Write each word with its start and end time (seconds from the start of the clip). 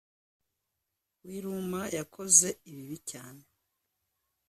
w 1.27 1.27
i 1.37 1.39
ruma 1.43 1.81
yakoze 1.97 2.47
ibibi 2.69 2.97
cyane 3.09 3.43